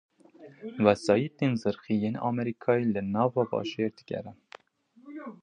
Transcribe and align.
Wesayîtên 0.83 1.53
zirxî 1.61 1.95
yên 2.03 2.15
Amerîkayê 2.29 2.85
li 2.93 3.01
nava 3.13 3.43
bajêr 3.51 3.89
digerin 3.97 4.37